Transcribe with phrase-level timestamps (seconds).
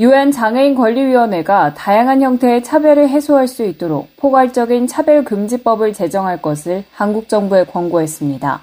[0.00, 7.28] 유엔 장애인 권리위원회가 다양한 형태의 차별을 해소할 수 있도록 포괄적인 차별 금지법을 제정할 것을 한국
[7.28, 8.60] 정부에 권고했습니다.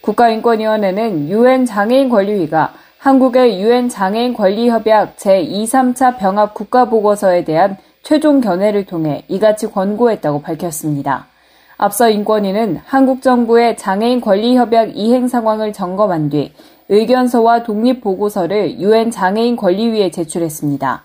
[0.00, 8.84] 국가인권위원회는 유엔 장애인 권리위가 한국의 유엔 장애인 권리협약 제2, 3차 병합 국가보고서에 대한 최종 견해를
[8.84, 11.28] 통해 이같이 권고했다고 밝혔습니다.
[11.76, 16.52] 앞서 인권위는 한국 정부의 장애인 권리협약 이행 상황을 점검한 뒤
[16.88, 21.04] 의견서와 독립보고서를 유엔 장애인 권리위에 제출했습니다.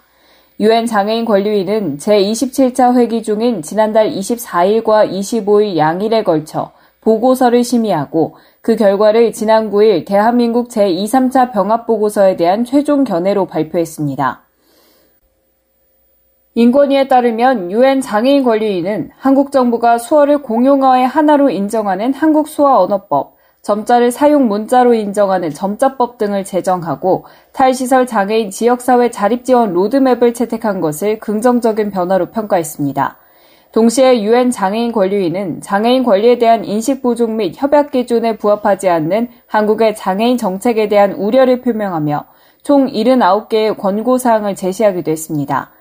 [0.59, 6.71] 유엔 장애인 권리위는 제27차 회기 중인 지난달 24일과 25일 양일에 걸쳐
[7.01, 14.43] 보고서를 심의하고 그 결과를 지난 9일 대한민국 제2, 3차 병합보고서에 대한 최종 견해로 발표했습니다.
[16.55, 23.36] 인권위에 따르면 유엔 장애인 권리위는 한국 정부가 수어를 공용어의 하나로 인정하는 한국 수어 언어법,
[23.67, 31.91] 점자를 사용 문자로 인정하는 점자법 등을 제정하고 탈시설 장애인 지역사회 자립지원 로드맵을 채택한 것을 긍정적인
[31.91, 33.17] 변화로 평가했습니다.
[33.73, 39.97] 동시에 유엔 장애인 권리위는 장애인 권리에 대한 인식 부족 및 협약 기준에 부합하지 않는 한국의
[39.97, 42.23] 장애인 정책에 대한 우려를 표명하며
[42.63, 45.71] 총 79개의 권고 사항을 제시하기도 했습니다.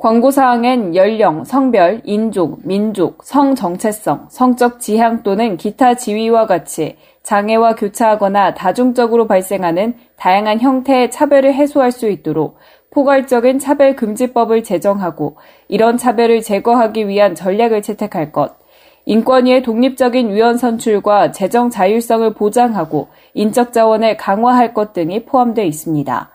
[0.00, 8.54] 광고사항엔 연령, 성별, 인종, 민족, 성 정체성, 성적 지향 또는 기타 지위와 같이 장애와 교차하거나
[8.54, 12.56] 다중적으로 발생하는 다양한 형태의 차별을 해소할 수 있도록
[12.92, 15.36] 포괄적인 차별금지법을 제정하고
[15.68, 18.56] 이런 차별을 제거하기 위한 전략을 채택할 것,
[19.04, 26.30] 인권위의 독립적인 위원 선출과 재정 자율성을 보장하고 인적 자원을 강화할 것 등이 포함되어 있습니다.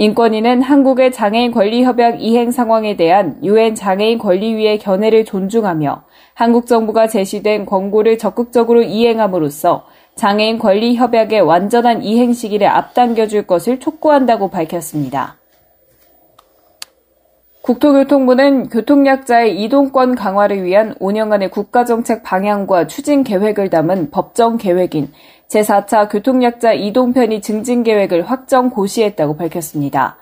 [0.00, 6.04] 인권위는 한국의 장애인 권리협약 이행 상황에 대한 유엔 장애인 권리위의 견해를 존중하며
[6.34, 15.37] 한국 정부가 제시된 권고를 적극적으로 이행함으로써 장애인 권리협약의 완전한 이행 시기를 앞당겨줄 것을 촉구한다고 밝혔습니다.
[17.68, 25.12] 국토교통부는 교통약자의 이동권 강화를 위한 5년간의 국가정책 방향과 추진 계획을 담은 법정 계획인
[25.48, 30.16] 제4차 교통약자 이동 편의 증진 계획을 확정 고시했다고 밝혔습니다.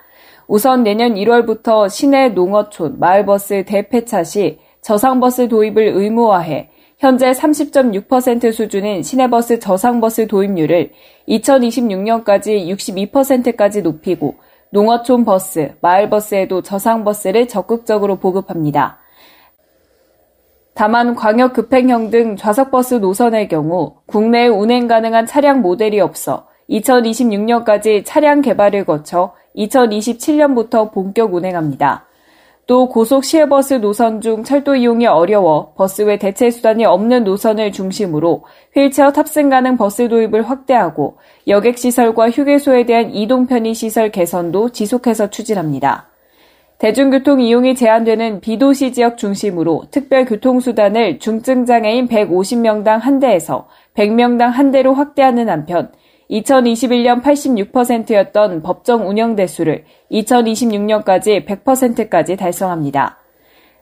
[0.49, 9.61] 우선 내년 1월부터 시내 농어촌, 마을버스 대폐차 시 저상버스 도입을 의무화해 현재 30.6% 수준인 시내버스
[9.61, 10.91] 저상버스 도입률을
[11.29, 12.67] 2026년까지
[13.13, 14.35] 62%까지 높이고
[14.77, 18.99] 농어촌 버스, 마을버스에도 저상버스를 적극적으로 보급합니다.
[20.75, 28.43] 다만 광역 급행형 등 좌석버스 노선의 경우 국내에 운행 가능한 차량 모델이 없어 2026년까지 차량
[28.43, 32.05] 개발을 거쳐 2027년부터 본격 운행합니다.
[32.67, 38.45] 또 고속 시외버스 노선 중 철도 이용이 어려워 버스 외 대체 수단이 없는 노선을 중심으로
[38.75, 45.31] 휠체어 탑승 가능 버스 도입을 확대하고 여객 시설과 휴게소에 대한 이동 편의 시설 개선도 지속해서
[45.31, 46.09] 추진합니다.
[46.79, 54.93] 대중교통 이용이 제한되는 비도시 지역 중심으로 특별 교통수단을 중증장애인 150명당 한 대에서 100명당 한 대로
[54.93, 55.93] 확대하는 한편
[56.31, 63.19] 2021년 86%였던 법정 운영 대수를 2026년까지 100%까지 달성합니다.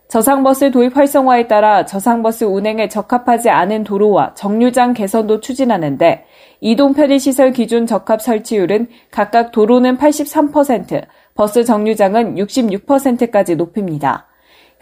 [0.08, 6.26] 저상버스 도입 활성화에 따라 저상버스 운행에 적합하지 않은 도로와 정류장 개선도 추진하는데
[6.60, 14.28] 이동 편의시설 기준 적합 설치율은 각각 도로는 83%, 버스 정류장은 66%까지 높입니다.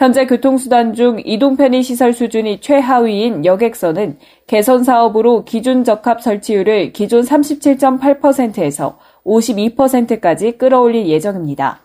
[0.02, 4.18] 현재 교통수단 중 이동 편의 시설 수준이 최하위인 여객선은
[4.48, 11.82] 개선 사업으로 기준 적합 설치율을 기존 37.8%에서 52%까지 끌어올릴 예정입니다.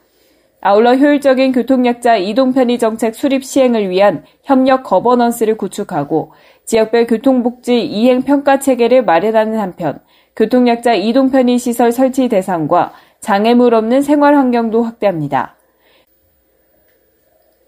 [0.62, 6.32] 아울러 효율적인 교통약자 이동 편의 정책 수립 시행을 위한 협력 거버넌스를 구축하고
[6.66, 10.00] 지역별 교통복지 이행 평가 체계를 마련하는 한편
[10.36, 15.57] 교통약자 이동 편의 시설 설치 대상과 장애물 없는 생활 환경도 확대합니다.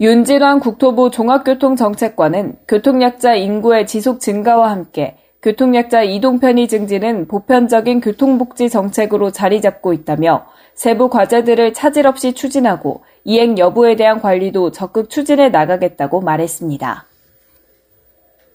[0.01, 9.31] 윤진환 국토부 종합교통정책관은 교통약자 인구의 지속 증가와 함께 교통약자 이동 편의 증진은 보편적인 교통복지 정책으로
[9.31, 16.22] 자리 잡고 있다며 세부 과제들을 차질 없이 추진하고 이행 여부에 대한 관리도 적극 추진해 나가겠다고
[16.22, 17.06] 말했습니다.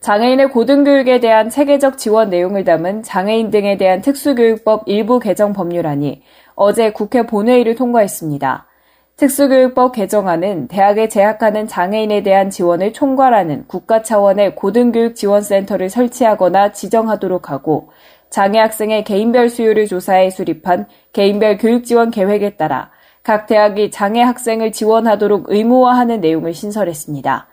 [0.00, 6.22] 장애인의 고등교육에 대한 체계적 지원 내용을 담은 장애인 등에 대한 특수교육법 일부 개정 법률안이
[6.54, 8.66] 어제 국회 본회의를 통과했습니다.
[9.16, 17.90] 특수교육법 개정안은 대학에 재학하는 장애인에 대한 지원을 총괄하는 국가 차원의 고등교육지원센터를 설치하거나 지정하도록 하고
[18.28, 22.90] 장애 학생의 개인별 수요를 조사해 수립한 개인별 교육지원 계획에 따라
[23.22, 27.46] 각 대학이 장애 학생을 지원하도록 의무화하는 내용을 신설했습니다.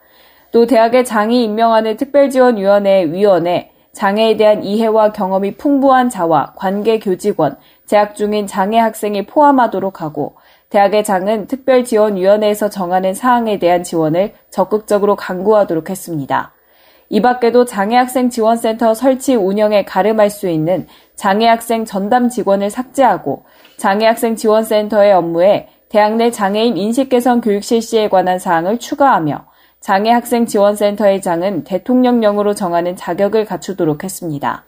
[0.52, 8.16] 또 대학의 장이 임명하는 특별지원위원회 위원회, 장애에 대한 이해와 경험이 풍부한 자와 관계 교직원, 재학
[8.16, 10.36] 중인 장애 학생이 포함하도록 하고
[10.72, 16.54] 대학의 장은 특별지원위원회에서 정하는 사항에 대한 지원을 적극적으로 강구하도록 했습니다.
[17.10, 23.44] 이 밖에도 장애학생 지원센터 설치 운영에 가름할 수 있는 장애학생 전담 직원을 삭제하고
[23.76, 29.46] 장애학생 지원센터의 업무에 대학 내 장애인 인식 개선 교육 실시에 관한 사항을 추가하며
[29.82, 34.64] 장애학생 지원센터의 장은 대통령령으로 정하는 자격을 갖추도록 했습니다.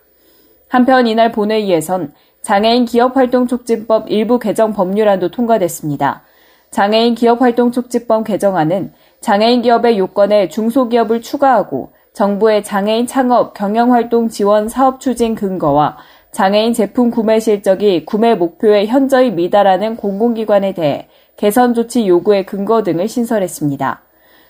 [0.67, 2.13] 한편 이날 본회의에선
[2.43, 6.23] 장애인 기업활동촉진법 일부 개정 법률안도 통과됐습니다.
[6.71, 8.91] 장애인 기업활동촉진법 개정안은
[9.21, 15.97] 장애인 기업의 요건에 중소기업을 추가하고 정부의 장애인 창업 경영활동 지원 사업 추진 근거와
[16.33, 21.07] 장애인 제품 구매 실적이 구매 목표에 현저히 미달하는 공공기관에 대해
[21.37, 24.01] 개선 조치 요구의 근거 등을 신설했습니다.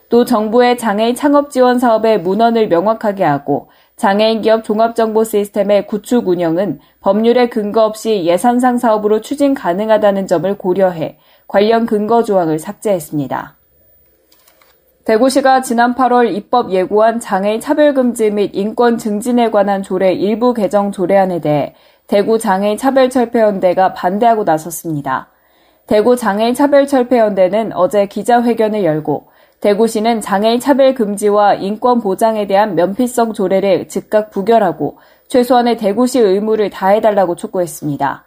[0.09, 6.79] 또 정부의 장애인 창업 지원 사업의 문헌을 명확하게 하고 장애인 기업 종합정보 시스템의 구축 운영은
[6.99, 11.17] 법률에 근거 없이 예산상 사업으로 추진 가능하다는 점을 고려해
[11.47, 13.57] 관련 근거 조항을 삭제했습니다.
[15.05, 21.41] 대구시가 지난 8월 입법 예고한 장애인 차별금지 및 인권 증진에 관한 조례 일부 개정 조례안에
[21.41, 21.75] 대해
[22.07, 25.29] 대구 장애인 차별철폐연대가 반대하고 나섰습니다.
[25.87, 29.27] 대구 장애인 차별철폐연대는 어제 기자회견을 열고
[29.63, 34.97] 대구시는 장애인 차별 금지와 인권 보장에 대한 면피성 조례를 즉각 부결하고
[35.29, 38.25] 최소한의 대구시 의무를 다해달라고 촉구했습니다.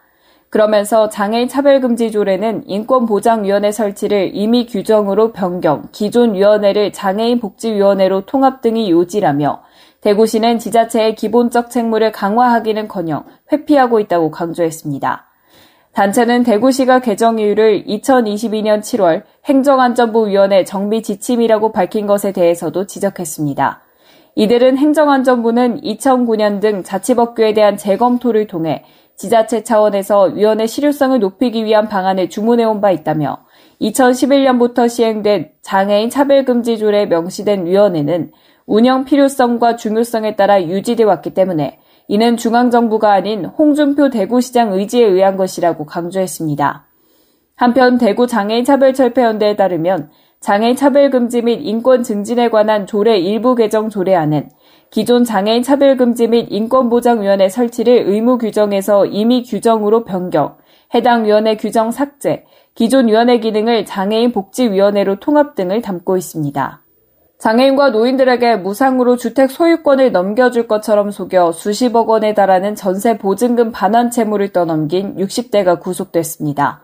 [0.49, 7.41] 그러면서 장애인 차별 금지 조례는 인권 보장 위원회 설치를 임의 규정으로 변경, 기존 위원회를 장애인
[7.41, 9.61] 복지 위원회로 통합 등이 요지라며
[10.01, 15.26] 대구시는 지자체의 기본적 책무를 강화하기는커녕 회피하고 있다고 강조했습니다.
[15.97, 23.81] 단체는 대구시가 개정 이유를 2022년 7월 행정안전부 위원회 정비 지침이라고 밝힌 것에 대해서도 지적했습니다.
[24.35, 28.85] 이들은 행정안전부는 2009년 등 자치법규에 대한 재검토를 통해
[29.17, 33.39] 지자체 차원에서 위원회 실효성을 높이기 위한 방안을 주문해온 바 있다며
[33.81, 38.33] 2011년부터 시행된 장애인 차별금지 조례에 명시된 위원회는
[38.67, 45.87] 운영 필요성과 중요성에 따라 유지돼 왔기 때문에 이는 중앙정부가 아닌 홍준표 대구시장 의지에 의한 것이라고
[45.87, 46.87] 강조했습니다.
[47.57, 50.11] 한편 대구 장애인 차별철폐연대에 따르면
[50.41, 54.51] 장애인 차별금지 및 인권 증진에 관한 조례 일부 개정 조례안은
[54.91, 60.57] 기존 장애인 차별금지 및 인권보장위원회 설치를 의무 규정에서 임의 규정으로 변경,
[60.95, 62.45] 해당 위원회 규정 삭제,
[62.75, 66.86] 기존 위원회 기능을 장애인 복지위원회로 통합 등을 담고 있습니다.
[67.39, 74.53] 장애인과 노인들에게 무상으로 주택 소유권을 넘겨줄 것처럼 속여 수십억 원에 달하는 전세 보증금 반환 채무를
[74.53, 76.83] 떠넘긴 60대가 구속됐습니다.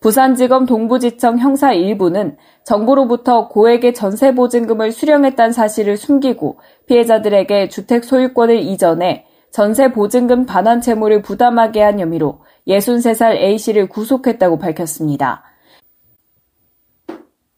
[0.00, 9.24] 부산지검 동부지청 형사 일부는 정부로부터 고액의 전세 보증금을 수령했다는 사실을 숨기고 피해자들에게 주택 소유권을 이전해
[9.50, 15.44] 전세 보증금 반환 채무를 부담하게 한 혐의로 63살 A씨를 구속했다고 밝혔습니다.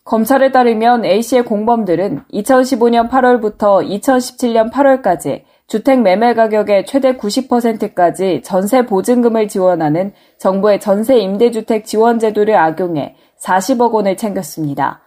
[0.07, 9.49] 검찰에 따르면 A씨의 공범들은 2015년 8월부터 2017년 8월까지 주택 매매 가격의 최대 90%까지 전세 보증금을
[9.49, 15.01] 지원하는 정부의 전세 임대주택 지원 제도를 악용해 40억 원을 챙겼습니다.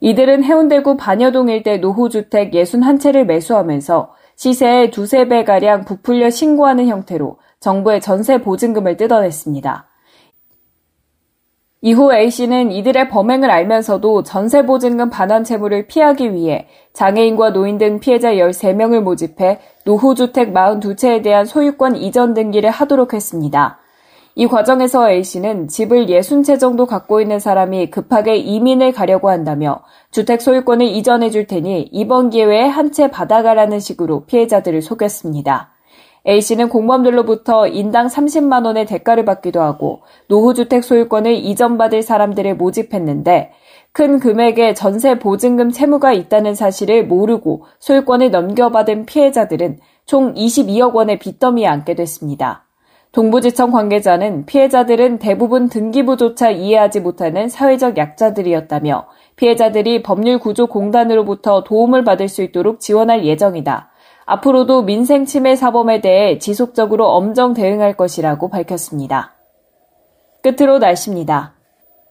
[0.00, 8.38] 이들은 해운대구 반여동 일대 노후주택 61채를 매수하면서 시세의 두세 배가량 부풀려 신고하는 형태로 정부의 전세
[8.38, 9.89] 보증금을 뜯어냈습니다.
[11.82, 19.00] 이후 A씨는 이들의 범행을 알면서도 전세보증금 반환 채무를 피하기 위해 장애인과 노인 등 피해자 13명을
[19.00, 23.78] 모집해 노후주택 42채에 대한 소유권 이전 등기를 하도록 했습니다.
[24.34, 30.86] 이 과정에서 A씨는 집을 60채 정도 갖고 있는 사람이 급하게 이민을 가려고 한다며 주택 소유권을
[30.86, 35.69] 이전해 줄 테니 이번 기회에 한 채 받아가라는 식으로 피해자들을 속였습니다.
[36.26, 43.52] A씨는 공무원들로부터 인당 30만 원의 대가를 받기도 하고 노후주택 소유권을 이전받을 사람들을 모집했는데
[43.92, 51.66] 큰 금액의 전세 보증금 채무가 있다는 사실을 모르고 소유권을 넘겨받은 피해자들은 총 22억 원의 빚더미에
[51.66, 52.66] 앉게 됐습니다.
[53.12, 62.78] 동부지청 관계자는 피해자들은 대부분 등기부조차 이해하지 못하는 사회적 약자들이었다며 피해자들이 법률구조공단으로부터 도움을 받을 수 있도록
[62.78, 63.89] 지원할 예정이다.
[64.30, 69.34] 앞으로도 민생 침해 사범에 대해 지속적으로 엄정 대응할 것이라고 밝혔습니다.
[70.40, 71.54] 끝으로 날씨입니다.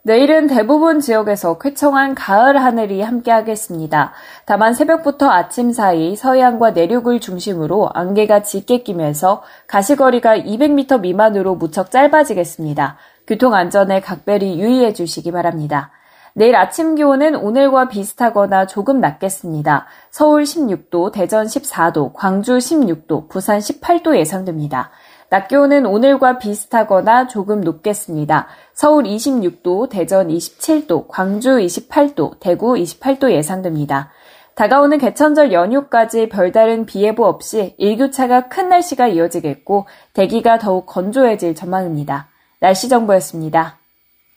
[0.03, 4.11] 내일은 대부분 지역에서 쾌청한 가을 하늘이 함께하겠습니다.
[4.45, 12.97] 다만 새벽부터 아침 사이 서해안과 내륙을 중심으로 안개가 짙게 끼면서 가시거리가 200m 미만으로 무척 짧아지겠습니다.
[13.27, 15.91] 교통 안전에 각별히 유의해 주시기 바랍니다.
[16.33, 19.87] 내일 아침 기온은 오늘과 비슷하거나 조금 낮겠습니다.
[20.11, 24.91] 서울 16도, 대전 14도, 광주 16도, 부산 18도 예상됩니다.
[25.29, 28.47] 낮 기온은 오늘과 비슷하거나 조금 높겠습니다.
[28.73, 34.09] 서울 26도, 대전 27도, 광주 28도, 대구 28도 예상됩니다.
[34.55, 42.27] 다가오는 개천절 연휴까지 별다른 비 예보 없이 일교차가 큰 날씨가 이어지겠고 대기가 더욱 건조해질 전망입니다.
[42.59, 43.78] 날씨 정보였습니다.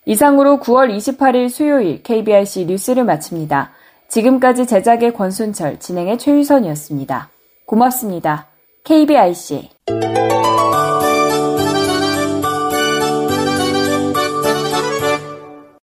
[0.04, 3.70] 이상으로 9월 28일 수요일 KBRC 뉴스를 마칩니다.
[4.08, 7.30] 지금까지 제작의 권순철, 진행의 최유선이었습니다.
[7.66, 8.48] 고맙습니다.
[8.84, 9.70] KBRC